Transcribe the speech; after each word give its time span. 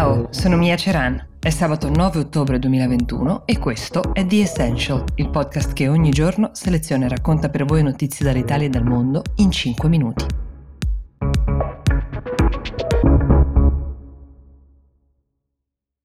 Ciao, 0.00 0.28
sono 0.30 0.56
Mia 0.56 0.78
Ceran. 0.78 1.26
È 1.38 1.50
sabato 1.50 1.90
9 1.90 2.20
ottobre 2.20 2.58
2021 2.58 3.42
e 3.44 3.58
questo 3.58 4.14
è 4.14 4.24
The 4.24 4.40
Essential, 4.40 5.04
il 5.16 5.28
podcast 5.28 5.74
che 5.74 5.88
ogni 5.88 6.08
giorno 6.08 6.52
seleziona 6.54 7.04
e 7.04 7.10
racconta 7.10 7.50
per 7.50 7.66
voi 7.66 7.82
notizie 7.82 8.24
dall'Italia 8.24 8.66
e 8.66 8.70
dal 8.70 8.86
mondo 8.86 9.22
in 9.36 9.50
5 9.50 9.90
minuti. 9.90 10.24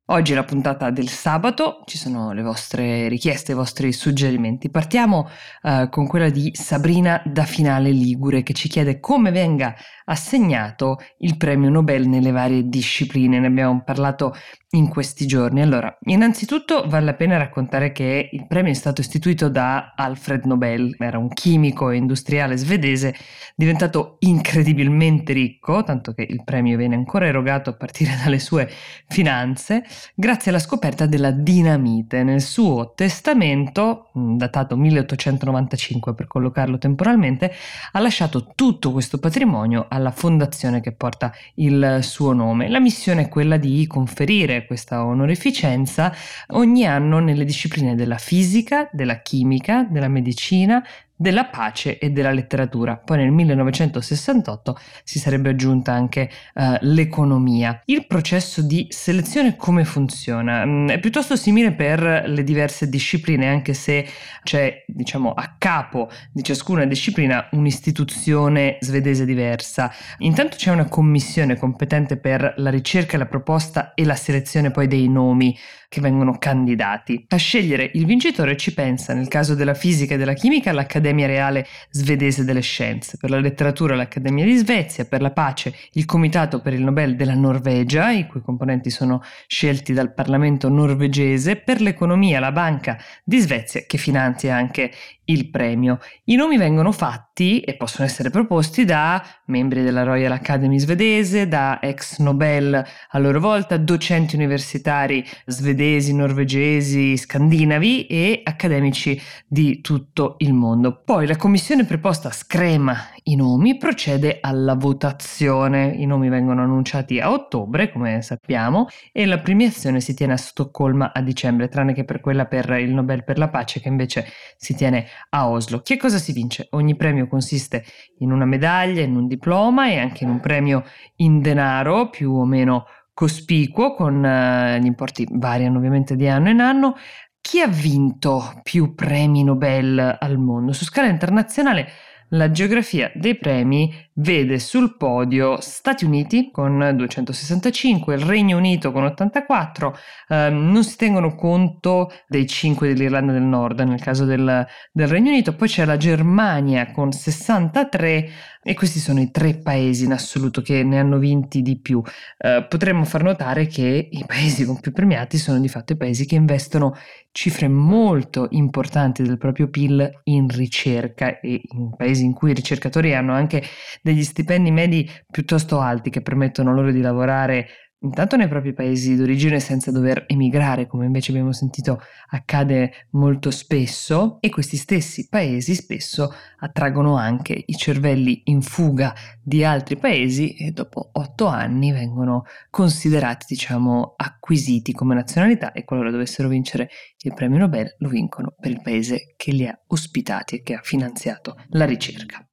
Oggi 0.10 0.34
è 0.34 0.36
la 0.36 0.44
puntata 0.44 0.92
del 0.92 1.10
sabato, 1.10 1.82
ci 1.86 1.98
sono 1.98 2.32
le 2.32 2.44
vostre 2.44 3.08
richieste, 3.08 3.54
i 3.54 3.56
vostri 3.56 3.92
suggerimenti. 3.92 4.70
Partiamo 4.70 5.28
uh, 5.64 5.90
con 5.90 6.06
quella 6.06 6.30
di 6.30 6.52
Sabrina 6.54 7.24
da 7.26 7.44
Finale 7.44 7.90
Ligure 7.90 8.44
che 8.44 8.54
ci 8.54 8.70
chiede 8.70 9.00
come 9.00 9.32
venga 9.32 9.74
assegnato 10.06 11.00
il 11.18 11.38
premio 11.38 11.72
Nobel 11.72 12.08
nelle 12.08 12.30
varie 12.30 12.68
discipline. 12.68 13.40
Ne 13.40 13.48
abbiamo 13.48 13.82
parlato 13.84 14.36
in 14.76 14.90
questi 14.90 15.26
giorni. 15.26 15.62
Allora, 15.62 15.98
innanzitutto 16.06 16.86
vale 16.88 17.06
la 17.06 17.14
pena 17.14 17.38
raccontare 17.38 17.92
che 17.92 18.30
il 18.32 18.46
premio 18.46 18.72
è 18.72 18.76
stato 18.76 19.02
istituito 19.02 19.50
da 19.50 19.94
Alfred 19.96 20.44
Nobel, 20.46 20.96
era 21.00 21.18
un 21.18 21.30
chimico 21.30 21.90
e 21.90 21.96
industriale 21.96 22.58
svedese 22.58 23.16
diventato 23.56 24.18
incredibilmente 24.20 25.34
ricco, 25.34 25.84
tanto 25.84 26.14
che 26.14 26.26
il 26.28 26.44
premio 26.44 26.78
viene 26.78 26.96
ancora 26.96 27.26
erogato 27.26 27.70
a 27.70 27.74
partire 27.74 28.12
dalle 28.22 28.40
sue 28.40 28.70
finanze, 29.08 29.84
grazie 30.14 30.52
alla 30.52 30.60
scoperta 30.60 31.06
della 31.06 31.32
dinamite. 31.32 32.24
Nel 32.24 32.42
suo 32.42 32.94
testamento, 32.96 34.10
datato 34.14 34.76
1895 34.76 36.14
per 36.14 36.28
collocarlo 36.28 36.78
temporalmente, 36.78 37.52
ha 37.92 38.00
lasciato 38.00 38.52
tutto 38.56 38.92
questo 38.92 39.20
patrimonio 39.20 39.86
alla 39.90 40.12
fondazione 40.12 40.82
che 40.82 40.92
porta 40.92 41.32
il 41.56 42.00
suo 42.02 42.34
nome. 42.34 42.70
La 42.70 42.80
missione 42.80 43.24
è 43.24 43.30
quella 43.30 43.58
di 43.58 43.88
conferire 43.88 44.65
questa 44.66 45.06
onorificenza 45.06 46.14
ogni 46.50 46.86
anno 46.86 47.20
nelle 47.20 47.46
discipline 47.46 47.96
della 47.96 48.18
fisica, 48.18 48.90
della 48.92 49.22
chimica, 49.22 49.84
della 49.90 50.08
medicina, 50.08 50.86
della 51.16 51.46
pace 51.46 51.98
e 51.98 52.10
della 52.10 52.32
letteratura. 52.32 52.98
Poi 52.98 53.18
nel 53.18 53.32
1968 53.32 54.78
si 55.04 55.20
sarebbe 55.20 55.50
aggiunta 55.50 55.94
anche 55.94 56.30
uh, 56.56 56.76
l'economia. 56.82 57.82
Il 57.86 58.06
processo 58.06 58.62
di 58.62 58.88
selezione 58.90 59.56
come 59.56 59.86
funziona? 59.86 60.66
Mm, 60.66 60.90
è 60.90 61.00
piuttosto 61.00 61.36
simile 61.36 61.72
per 61.72 62.24
le 62.26 62.44
diverse 62.44 62.90
discipline, 62.90 63.48
anche 63.48 63.74
se 63.74 64.06
c'è, 64.44 64.84
diciamo, 64.86 65.32
a 65.32 65.56
capo 65.58 66.10
di 66.32 66.44
ciascuna 66.44 66.86
disciplina 66.86 67.48
un'istituzione 67.52 68.78
svedese 68.82 69.26
diversa. 69.26 69.92
Intanto 70.20 70.58
c'è 70.58 70.72
una 70.72 70.90
commissione 70.90 71.56
competente 71.56 72.18
per 72.18 72.56
la 72.58 72.70
ricerca, 72.70 73.18
la 73.18 73.26
proposta 73.26 73.94
e 73.94 74.04
la 74.04 74.16
selezione 74.16 74.72
poi 74.72 74.88
dei 74.88 75.08
nomi 75.08 75.58
che 75.88 76.02
vengono 76.02 76.38
candidati. 76.38 77.26
A 77.30 77.38
scegliere 77.38 77.90
il 77.94 78.06
vincitore 78.06 78.58
ci 78.58 78.74
pensa, 78.74 79.14
nel 79.14 79.30
caso 79.30 79.56
della 79.56 79.74
fisica 79.74 80.16
e 80.16 80.18
della 80.18 80.34
chimica, 80.34 80.74
l'Accademia 80.74 81.05
Reale 81.12 81.66
Svedese 81.90 82.44
delle 82.46 82.62
Scienze, 82.62 83.18
per 83.20 83.30
la 83.30 83.40
letteratura 83.40 83.96
l'Accademia 83.96 84.46
di 84.46 84.56
Svezia, 84.56 85.06
per 85.06 85.22
la 85.22 85.32
pace 85.32 85.74
il 85.94 86.06
Comitato 86.06 86.62
per 86.62 86.74
il 86.74 86.82
Nobel 86.82 87.16
della 87.16 87.36
Norvegia, 87.36 88.12
i 88.12 88.28
cui 88.28 88.42
componenti 88.42 88.90
sono 88.90 89.22
scelti 89.48 89.94
dal 89.94 90.14
Parlamento 90.14 90.70
norvegese, 90.70 91.58
per 91.58 91.82
l'economia 91.82 92.40
la 92.40 92.52
Banca 92.52 92.98
di 93.24 93.40
Svezia 93.40 93.84
che 93.86 93.98
finanzia 93.98 94.56
anche 94.56 94.92
il 95.26 95.50
premio. 95.50 96.00
I 96.26 96.36
nomi 96.36 96.58
vengono 96.58 96.92
fatti 96.92 97.35
e 97.36 97.76
possono 97.76 98.08
essere 98.08 98.30
proposti 98.30 98.86
da 98.86 99.22
membri 99.48 99.84
della 99.84 100.04
Royal 100.04 100.32
Academy 100.32 100.80
svedese, 100.80 101.50
da 101.50 101.82
ex 101.82 102.20
Nobel 102.20 102.74
a 103.10 103.20
loro 103.20 103.42
volta, 103.42 103.76
docenti 103.76 104.36
universitari 104.36 105.26
svedesi, 105.46 106.16
norvegesi, 106.16 107.18
scandinavi 107.18 108.06
e 108.08 108.42
accademici 108.42 109.22
di 109.46 109.82
tutto 109.82 110.36
il 110.38 110.54
mondo. 110.54 111.02
Poi 111.04 111.28
la 111.28 111.36
commissione 111.36 111.84
preposta 111.84 112.32
screma 112.32 112.96
i 113.28 113.36
nomi, 113.36 113.78
procede 113.78 114.38
alla 114.40 114.76
votazione. 114.76 115.88
I 115.88 116.06
nomi 116.06 116.30
vengono 116.30 116.62
annunciati 116.62 117.20
a 117.20 117.32
ottobre, 117.32 117.92
come 117.92 118.22
sappiamo, 118.22 118.88
e 119.12 119.26
la 119.26 119.40
premiazione 119.40 120.00
si 120.00 120.14
tiene 120.14 120.34
a 120.34 120.38
Stoccolma 120.38 121.12
a 121.12 121.22
dicembre, 121.22 121.68
tranne 121.68 121.94
che 121.94 122.06
per 122.06 122.20
quella 122.20 122.46
per 122.46 122.70
il 122.80 122.94
Nobel 122.94 123.24
per 123.24 123.40
la 123.40 123.50
pace 123.50 123.80
che 123.80 123.88
invece 123.88 124.28
si 124.58 124.76
tiene 124.76 125.08
a 125.30 125.50
Oslo. 125.50 125.82
Che 125.82 125.98
cosa 125.98 126.20
si 126.20 126.34
vince? 126.34 126.68
Ogni 126.72 126.96
premio 126.96 127.25
consiste 127.28 127.84
in 128.20 128.32
una 128.32 128.46
medaglia, 128.46 129.02
in 129.02 129.16
un 129.16 129.28
diploma 129.28 129.90
e 129.90 129.98
anche 129.98 130.24
in 130.24 130.30
un 130.30 130.40
premio 130.40 130.84
in 131.18 131.42
denaro 131.42 132.10
più 132.10 132.34
o 132.34 132.46
meno 132.46 132.86
cospicuo, 133.14 133.94
con 133.94 134.16
uh, 134.24 134.78
gli 134.82 134.86
importi 134.86 135.28
variano 135.32 135.78
ovviamente 135.78 136.16
di 136.16 136.28
anno 136.28 136.50
in 136.50 136.60
anno. 136.60 136.96
Chi 137.40 137.62
ha 137.62 137.68
vinto 137.68 138.60
più 138.64 138.96
premi 138.96 139.44
Nobel 139.44 140.18
al 140.20 140.38
mondo? 140.38 140.74
Su 140.74 140.84
scala 140.84 141.08
internazionale 141.08 141.88
la 142.30 142.50
geografia 142.52 143.12
dei 143.14 143.38
premi 143.38 143.94
vede 144.14 144.60
sul 144.60 144.98
podio 144.98 145.60
Stati 145.60 146.06
Uniti 146.06 146.50
con 146.52 146.94
265, 146.96 148.16
il 148.16 148.22
Regno 148.22 148.58
Unito 148.58 148.92
con 148.92 149.04
84, 149.04 149.98
ehm, 150.30 150.72
non 150.72 150.84
si 150.84 150.98
tengono 150.98 151.36
conto 151.36 152.12
dei 152.28 152.48
5 152.48 152.88
dell'Irlanda 152.88 153.32
del 153.32 153.44
Nord 153.44 153.80
nel 153.82 154.02
caso 154.02 154.26
del, 154.26 154.66
del 154.92 155.08
Regno 155.08 155.30
Unito, 155.30 155.56
poi 155.56 155.68
c'è 155.68 155.86
la 155.86 155.98
Germania 155.98 156.92
con 156.92 157.12
63 157.12 158.30
e 158.68 158.74
questi 158.74 158.98
sono 158.98 159.22
i 159.22 159.30
tre 159.30 159.60
paesi 159.60 160.06
in 160.06 160.12
assoluto 160.12 160.64
che 160.64 160.82
ne 160.84 160.98
hanno 160.98 161.20
vinti 161.20 161.62
di 161.62 161.80
più. 161.80 162.02
Eh, 162.36 162.66
potremmo 162.68 163.04
far 163.06 163.22
notare 163.22 163.68
che 163.68 164.10
i 164.12 164.24
paesi 164.26 164.66
con 164.66 164.80
più 164.80 164.92
premiati 164.92 165.38
sono 165.38 165.60
di 165.60 165.68
fatto 165.68 165.94
i 165.94 165.98
paesi 165.98 166.26
che 166.26 166.34
investono 166.34 166.96
cifre 167.36 167.68
molto 167.68 168.48
importanti 168.52 169.22
del 169.22 169.38
proprio 169.38 169.68
PIL 169.68 170.22
in 170.24 170.48
ricerca 170.48 171.42
e 171.42 171.62
in 171.64 171.94
paesi 171.94 172.24
in 172.24 172.32
cui 172.32 172.52
i 172.52 172.54
ricercatori 172.54 173.14
hanno 173.14 173.34
anche 173.34 173.62
degli 174.02 174.24
stipendi 174.24 174.72
medi 174.72 175.10
piuttosto 175.30 175.82
alti 175.82 176.10
che 176.10 176.22
permettono 176.22 176.74
loro 176.74 176.94
di 176.94 177.02
lavorare 177.02 177.68
intanto 178.06 178.36
nei 178.36 178.48
propri 178.48 178.74
paesi 178.74 179.16
d'origine 179.16 179.60
senza 179.60 179.92
dover 179.92 180.26
emigrare, 180.28 180.88
come 180.88 181.06
invece 181.06 181.32
abbiamo 181.32 181.52
sentito 181.52 182.00
accade 182.30 183.08
molto 183.12 183.52
spesso, 183.52 184.38
e 184.40 184.50
questi 184.50 184.78
stessi 184.78 185.28
paesi 185.28 185.74
spesso 185.74 186.34
attraggono 186.60 187.18
anche 187.18 187.64
i 187.66 187.76
cervelli 187.76 188.44
in 188.46 188.62
fuga 188.62 189.14
di 189.42 189.64
altri 189.64 189.98
paesi 189.98 190.54
e 190.54 190.72
dopo 190.72 191.10
otto 191.14 191.48
anni 191.48 191.92
vengono 191.92 192.44
considerati, 192.70 193.46
diciamo, 193.50 194.14
acquisiti 194.16 194.94
come 194.94 195.16
nazionalità 195.16 195.72
e 195.72 195.84
qualora 195.84 196.12
dovessero 196.12 196.48
vincere 196.48 196.90
il 197.24 197.34
premio 197.34 197.58
Nobel 197.58 197.96
lo 198.00 198.10
vincono 198.10 198.54
per 198.60 198.70
il 198.72 198.82
paese 198.82 199.34
che 199.36 199.52
li 199.52 199.66
ha 199.68 199.78
ospitati 199.88 200.58
e 200.58 200.62
che 200.62 200.76
ha 200.76 200.82
finanziato 200.84 201.56
la 201.70 201.86
ricerca. 201.86 202.46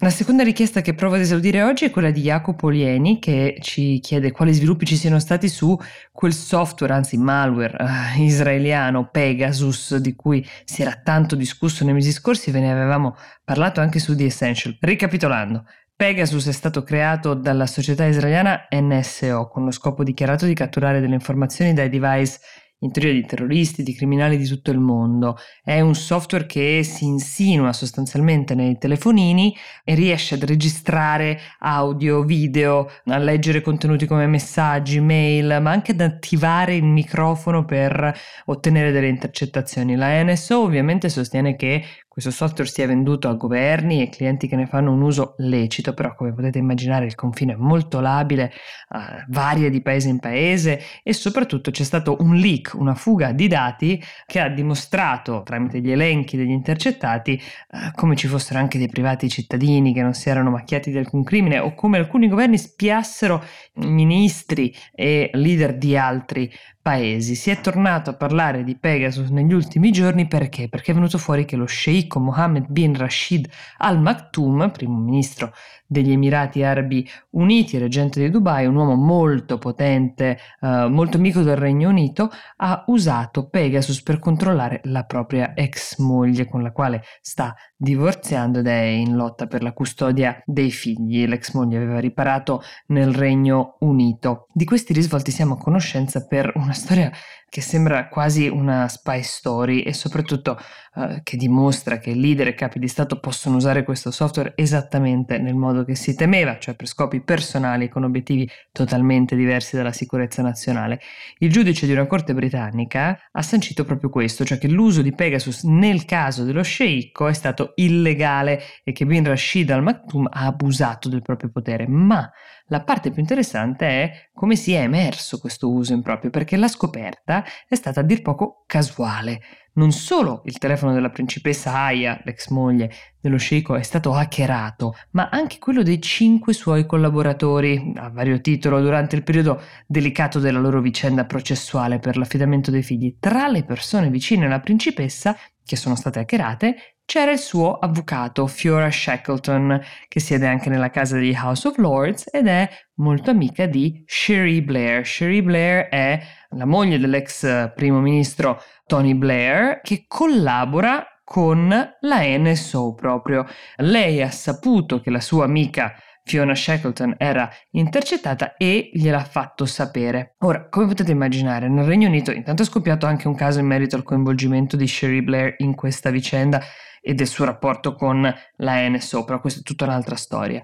La 0.00 0.10
seconda 0.10 0.44
richiesta 0.44 0.80
che 0.80 0.94
provo 0.94 1.16
ad 1.16 1.22
esaudire 1.22 1.64
oggi 1.64 1.84
è 1.84 1.90
quella 1.90 2.12
di 2.12 2.20
Jacopo 2.20 2.68
Lieni 2.68 3.18
che 3.18 3.56
ci 3.60 3.98
chiede 3.98 4.30
quali 4.30 4.52
sviluppi 4.52 4.86
ci 4.86 4.94
siano 4.94 5.18
stati 5.18 5.48
su 5.48 5.76
quel 6.12 6.32
software, 6.32 6.92
anzi 6.92 7.16
malware 7.16 7.76
eh, 8.16 8.22
israeliano 8.22 9.08
Pegasus 9.10 9.96
di 9.96 10.14
cui 10.14 10.46
si 10.64 10.82
era 10.82 11.00
tanto 11.02 11.34
discusso 11.34 11.84
nei 11.84 11.94
mesi 11.94 12.12
scorsi 12.12 12.52
ve 12.52 12.60
ne 12.60 12.70
avevamo 12.70 13.16
parlato 13.42 13.80
anche 13.80 13.98
su 13.98 14.14
The 14.14 14.26
Essential. 14.26 14.76
Ricapitolando, 14.78 15.64
Pegasus 15.96 16.46
è 16.46 16.52
stato 16.52 16.84
creato 16.84 17.34
dalla 17.34 17.66
società 17.66 18.06
israeliana 18.06 18.68
NSO 18.70 19.48
con 19.48 19.64
lo 19.64 19.72
scopo 19.72 20.04
dichiarato 20.04 20.46
di 20.46 20.54
catturare 20.54 21.00
delle 21.00 21.14
informazioni 21.14 21.72
dai 21.72 21.88
device 21.88 22.38
in 22.80 22.92
teoria 22.92 23.12
di 23.12 23.24
terroristi, 23.26 23.82
di 23.82 23.94
criminali 23.94 24.36
di 24.36 24.46
tutto 24.46 24.70
il 24.70 24.78
mondo. 24.78 25.36
È 25.62 25.80
un 25.80 25.94
software 25.94 26.46
che 26.46 26.82
si 26.84 27.04
insinua 27.04 27.72
sostanzialmente 27.72 28.54
nei 28.54 28.78
telefonini 28.78 29.54
e 29.84 29.94
riesce 29.94 30.34
ad 30.34 30.44
registrare 30.44 31.38
audio, 31.60 32.22
video, 32.22 32.90
a 33.06 33.18
leggere 33.18 33.60
contenuti 33.60 34.06
come 34.06 34.26
messaggi, 34.26 35.00
mail, 35.00 35.58
ma 35.60 35.70
anche 35.70 35.92
ad 35.92 36.00
attivare 36.00 36.76
il 36.76 36.84
microfono 36.84 37.64
per 37.64 38.16
ottenere 38.46 38.92
delle 38.92 39.08
intercettazioni. 39.08 39.96
La 39.96 40.22
NSO 40.22 40.62
ovviamente 40.62 41.08
sostiene 41.08 41.56
che 41.56 41.84
questo 42.18 42.32
software 42.32 42.68
sia 42.68 42.84
venduto 42.84 43.28
a 43.28 43.34
governi 43.34 44.02
e 44.02 44.08
clienti 44.08 44.48
che 44.48 44.56
ne 44.56 44.66
fanno 44.66 44.92
un 44.92 45.02
uso 45.02 45.34
lecito, 45.38 45.94
però 45.94 46.16
come 46.16 46.34
potete 46.34 46.58
immaginare 46.58 47.06
il 47.06 47.14
confine 47.14 47.52
è 47.52 47.56
molto 47.56 48.00
labile, 48.00 48.50
uh, 48.88 48.98
varia 49.28 49.70
di 49.70 49.80
paese 49.80 50.08
in 50.08 50.18
paese 50.18 50.80
e 51.04 51.12
soprattutto 51.12 51.70
c'è 51.70 51.84
stato 51.84 52.16
un 52.18 52.34
leak, 52.34 52.74
una 52.74 52.96
fuga 52.96 53.30
di 53.30 53.46
dati 53.46 54.02
che 54.26 54.40
ha 54.40 54.48
dimostrato 54.48 55.42
tramite 55.44 55.80
gli 55.80 55.92
elenchi 55.92 56.36
degli 56.36 56.50
intercettati 56.50 57.40
uh, 57.70 57.92
come 57.94 58.16
ci 58.16 58.26
fossero 58.26 58.58
anche 58.58 58.78
dei 58.78 58.88
privati 58.88 59.28
cittadini 59.28 59.94
che 59.94 60.02
non 60.02 60.12
si 60.12 60.28
erano 60.28 60.50
macchiati 60.50 60.90
di 60.90 60.98
alcun 60.98 61.22
crimine 61.22 61.60
o 61.60 61.72
come 61.74 61.98
alcuni 61.98 62.26
governi 62.26 62.58
spiassero 62.58 63.44
ministri 63.74 64.74
e 64.92 65.30
leader 65.34 65.78
di 65.78 65.96
altri 65.96 66.50
paesi. 66.88 67.34
Si 67.34 67.50
è 67.50 67.60
tornato 67.60 68.08
a 68.08 68.14
parlare 68.14 68.64
di 68.64 68.74
Pegasus 68.74 69.28
negli 69.28 69.52
ultimi 69.52 69.90
giorni 69.90 70.26
perché? 70.26 70.70
Perché 70.70 70.92
è 70.92 70.94
venuto 70.94 71.18
fuori 71.18 71.44
che 71.44 71.54
lo 71.54 71.66
sceicco 71.66 72.07
sceicco 72.08 72.18
Mohammed 72.18 72.66
bin 72.68 72.96
Rashid 72.96 73.48
Al 73.78 74.00
Maktoum, 74.00 74.70
primo 74.70 74.98
ministro 74.98 75.52
degli 75.86 76.10
Emirati 76.10 76.62
Arabi 76.62 77.08
Uniti 77.30 77.78
reggente 77.78 78.20
di 78.20 78.30
Dubai, 78.30 78.66
un 78.66 78.76
uomo 78.76 78.94
molto 78.94 79.56
potente, 79.58 80.38
eh, 80.60 80.86
molto 80.88 81.16
amico 81.16 81.40
del 81.40 81.56
Regno 81.56 81.88
Unito, 81.88 82.30
ha 82.56 82.84
usato 82.88 83.48
Pegasus 83.48 84.02
per 84.02 84.18
controllare 84.18 84.80
la 84.84 85.04
propria 85.04 85.54
ex 85.54 85.98
moglie 85.98 86.46
con 86.46 86.62
la 86.62 86.72
quale 86.72 87.02
sta 87.20 87.54
divorziando 87.74 88.58
ed 88.58 88.66
è 88.66 88.80
in 88.80 89.14
lotta 89.14 89.46
per 89.46 89.62
la 89.62 89.72
custodia 89.72 90.42
dei 90.44 90.70
figli. 90.70 91.26
L'ex 91.26 91.52
moglie 91.52 91.78
aveva 91.78 92.00
riparato 92.00 92.62
nel 92.88 93.14
Regno 93.14 93.76
Unito. 93.80 94.46
Di 94.52 94.64
questi 94.64 94.92
risvolti 94.92 95.30
siamo 95.30 95.54
a 95.54 95.58
conoscenza 95.58 96.26
per 96.26 96.52
una 96.54 96.72
storia 96.72 97.10
che 97.48 97.60
sembra 97.60 98.08
quasi 98.08 98.46
una 98.48 98.88
spy 98.88 99.22
story 99.22 99.80
e 99.80 99.94
soprattutto 99.94 100.58
eh, 100.94 101.20
che 101.22 101.36
dimostra 101.36 101.98
che 101.98 102.12
leader 102.14 102.48
e 102.48 102.54
capi 102.54 102.78
di 102.78 102.88
Stato 102.88 103.18
possono 103.20 103.56
usare 103.56 103.84
questo 103.84 104.10
software 104.10 104.52
esattamente 104.56 105.38
nel 105.38 105.54
modo 105.54 105.84
che 105.84 105.94
si 105.94 106.14
temeva, 106.14 106.58
cioè 106.58 106.74
per 106.74 106.86
scopi 106.86 107.20
personali 107.20 107.88
con 107.88 108.04
obiettivi 108.04 108.48
totalmente 108.72 109.34
diversi 109.34 109.76
dalla 109.76 109.92
sicurezza 109.92 110.42
nazionale. 110.42 111.00
Il 111.38 111.50
giudice 111.50 111.86
di 111.86 111.92
una 111.92 112.06
corte 112.06 112.34
britannica 112.34 113.18
ha 113.30 113.42
sancito 113.42 113.84
proprio 113.84 114.10
questo, 114.10 114.44
cioè 114.44 114.58
che 114.58 114.68
l'uso 114.68 115.00
di 115.00 115.14
Pegasus 115.14 115.62
nel 115.62 116.04
caso 116.04 116.44
dello 116.44 116.62
sceicco 116.62 117.28
è 117.28 117.32
stato 117.32 117.72
illegale 117.76 118.60
e 118.84 118.92
che 118.92 119.06
Bin 119.06 119.24
Rashid 119.24 119.70
al 119.70 119.82
Maktoum 119.82 120.28
ha 120.30 120.46
abusato 120.46 121.08
del 121.08 121.22
proprio 121.22 121.50
potere, 121.50 121.86
ma 121.88 122.30
la 122.68 122.82
parte 122.82 123.10
più 123.10 123.20
interessante 123.20 123.86
è 123.86 124.28
come 124.32 124.56
si 124.56 124.72
è 124.72 124.80
emerso 124.80 125.38
questo 125.38 125.70
uso 125.70 125.92
improprio, 125.92 126.30
perché 126.30 126.56
la 126.56 126.68
scoperta 126.68 127.44
è 127.66 127.74
stata 127.74 128.00
a 128.00 128.02
dir 128.02 128.22
poco 128.22 128.64
casuale. 128.66 129.40
Non 129.78 129.92
solo 129.92 130.42
il 130.46 130.58
telefono 130.58 130.92
della 130.92 131.08
principessa 131.08 131.72
Aya, 131.72 132.20
l'ex 132.24 132.48
moglie 132.48 132.90
dello 133.20 133.38
sceicco, 133.38 133.76
è 133.76 133.82
stato 133.82 134.12
hackerato, 134.12 134.96
ma 135.12 135.28
anche 135.30 135.58
quello 135.60 135.84
dei 135.84 136.02
cinque 136.02 136.52
suoi 136.52 136.84
collaboratori, 136.84 137.92
a 137.94 138.10
vario 138.10 138.40
titolo, 138.40 138.80
durante 138.80 139.14
il 139.14 139.22
periodo 139.22 139.62
delicato 139.86 140.40
della 140.40 140.58
loro 140.58 140.80
vicenda 140.80 141.26
processuale 141.26 142.00
per 142.00 142.16
l'affidamento 142.16 142.72
dei 142.72 142.82
figli. 142.82 143.18
Tra 143.20 143.46
le 143.46 143.62
persone 143.62 144.10
vicine 144.10 144.46
alla 144.46 144.58
principessa 144.58 145.36
che 145.64 145.76
sono 145.76 145.94
state 145.94 146.18
hackerate 146.20 146.96
c'era 147.04 147.30
il 147.30 147.38
suo 147.38 147.78
avvocato 147.78 148.48
Fiora 148.48 148.90
Shackleton, 148.90 149.80
che 150.08 150.18
siede 150.18 150.48
anche 150.48 150.70
nella 150.70 150.90
casa 150.90 151.18
di 151.18 151.32
House 151.40 151.68
of 151.68 151.76
Lords 151.78 152.28
ed 152.32 152.48
è 152.48 152.68
molto 152.94 153.30
amica 153.30 153.66
di 153.66 154.02
Cherie 154.04 154.60
Blair. 154.60 155.02
Cherie 155.04 155.42
Blair 155.42 155.86
è 155.88 156.20
la 156.50 156.64
moglie 156.64 156.98
dell'ex 156.98 157.72
primo 157.74 158.00
ministro 158.00 158.62
Tony 158.86 159.14
Blair, 159.14 159.80
che 159.82 160.04
collabora 160.06 161.06
con 161.24 161.68
la 161.68 162.20
NSO 162.22 162.94
proprio. 162.94 163.46
Lei 163.76 164.22
ha 164.22 164.30
saputo 164.30 165.00
che 165.00 165.10
la 165.10 165.20
sua 165.20 165.44
amica 165.44 165.94
Fiona 166.24 166.54
Shackleton 166.54 167.14
era 167.18 167.50
intercettata 167.70 168.56
e 168.56 168.90
gliel'ha 168.92 169.24
fatto 169.24 169.64
sapere. 169.66 170.36
Ora, 170.40 170.68
come 170.68 170.86
potete 170.86 171.10
immaginare, 171.10 171.68
nel 171.68 171.86
Regno 171.86 172.08
Unito 172.08 172.30
intanto 172.30 172.62
è 172.62 172.66
scoppiato 172.66 173.06
anche 173.06 173.28
un 173.28 173.34
caso 173.34 173.60
in 173.60 173.66
merito 173.66 173.96
al 173.96 174.02
coinvolgimento 174.02 174.76
di 174.76 174.86
Cherie 174.86 175.22
Blair 175.22 175.54
in 175.58 175.74
questa 175.74 176.10
vicenda 176.10 176.60
e 177.00 177.14
del 177.14 177.26
suo 177.26 177.46
rapporto 177.46 177.94
con 177.94 178.22
la 178.56 178.88
NSO, 178.88 179.24
però 179.24 179.40
questa 179.40 179.60
è 179.60 179.62
tutta 179.62 179.84
un'altra 179.84 180.16
storia. 180.16 180.62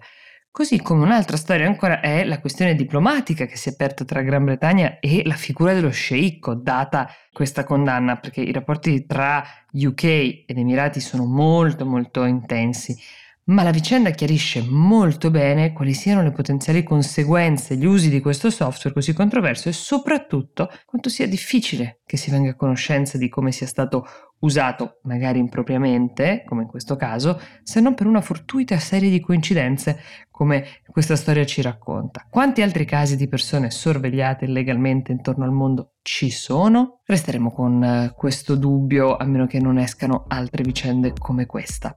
Così 0.57 0.81
come 0.81 1.03
un'altra 1.03 1.37
storia 1.37 1.67
ancora 1.67 1.99
è 1.99 2.23
la 2.23 2.39
questione 2.39 2.77
diplomatica 2.77 3.45
che 3.45 3.57
si 3.57 3.71
è 3.71 3.73
aperta 3.73 4.05
tra 4.05 4.23
Gran 4.23 4.45
Bretagna 4.45 5.01
e 5.01 5.23
la 5.25 5.35
figura 5.35 5.73
dello 5.73 5.91
sceicco, 5.91 6.55
data 6.55 7.11
questa 7.33 7.65
condanna, 7.65 8.19
perché 8.19 8.41
i 8.41 8.53
rapporti 8.53 9.05
tra 9.05 9.43
UK 9.73 10.05
ed 10.47 10.57
Emirati 10.57 11.01
sono 11.01 11.25
molto 11.25 11.85
molto 11.85 12.23
intensi. 12.23 12.97
Ma 13.47 13.65
la 13.65 13.73
vicenda 13.73 14.11
chiarisce 14.11 14.63
molto 14.63 15.33
bene 15.33 15.73
quali 15.73 15.93
siano 15.93 16.23
le 16.23 16.31
potenziali 16.31 16.85
conseguenze, 16.85 17.77
gli 17.77 17.85
usi 17.85 18.09
di 18.09 18.21
questo 18.21 18.49
software 18.49 18.95
così 18.95 19.13
controverso 19.13 19.69
e 19.69 19.73
soprattutto 19.73 20.71
quanto 20.87 21.09
sia 21.09 21.27
difficile 21.27 21.99
che 22.07 22.17
si 22.17 22.31
venga 22.31 22.51
a 22.51 22.55
conoscenza 22.55 23.19
di 23.19 23.29
come 23.29 23.51
sia 23.51 23.67
stato 23.67 24.07
usato, 24.45 25.01
magari 25.03 25.39
impropriamente, 25.39 26.45
come 26.47 26.63
in 26.63 26.69
questo 26.69 26.97
caso, 26.97 27.41
se 27.63 27.81
non 27.81 27.95
per 27.95 28.07
una 28.07 28.21
fortuita 28.21 28.79
serie 28.79 29.11
di 29.11 29.21
coincidenze, 29.21 29.99
come 30.31 30.67
questa 30.87 31.17
storia 31.17 31.45
ci 31.45 31.63
racconta. 31.63 32.27
Quanti 32.29 32.61
altri 32.61 32.85
casi 32.85 33.17
di 33.17 33.29
persone 33.29 33.71
sorvegliate 33.71 34.45
illegalmente 34.45 35.13
intorno 35.13 35.45
al 35.45 35.53
mondo 35.53 35.95
ci 36.03 36.31
sono? 36.31 37.01
Resteremo 37.05 37.53
con 37.53 37.83
eh, 37.83 38.13
questo 38.15 38.55
dubbio 38.55 39.17
a 39.17 39.25
meno 39.25 39.47
che 39.47 39.61
non 39.61 39.79
escano 39.79 40.25
altre 40.29 40.63
vicende 40.63 41.13
come 41.19 41.47
questa. 41.47 41.97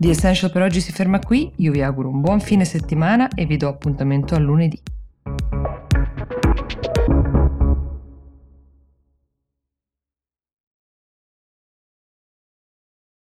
The 0.00 0.10
Essential 0.10 0.52
per 0.52 0.62
oggi 0.62 0.80
si 0.80 0.92
ferma 0.92 1.18
qui, 1.18 1.52
io 1.56 1.72
vi 1.72 1.82
auguro 1.82 2.08
un 2.08 2.20
buon 2.20 2.40
fine 2.40 2.64
settimana 2.64 3.28
e 3.28 3.46
vi 3.46 3.56
do 3.56 3.66
appuntamento 3.66 4.36
a 4.36 4.38
lunedì. 4.38 4.80